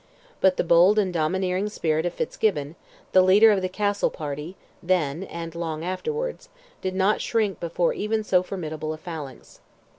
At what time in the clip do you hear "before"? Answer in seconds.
7.59-7.93